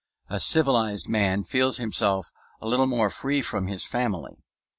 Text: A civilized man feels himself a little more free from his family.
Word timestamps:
A 0.31 0.39
civilized 0.39 1.07
man 1.07 1.43
feels 1.43 1.77
himself 1.77 2.31
a 2.59 2.67
little 2.67 2.87
more 2.87 3.11
free 3.11 3.43
from 3.43 3.67
his 3.67 3.85
family. 3.85 4.41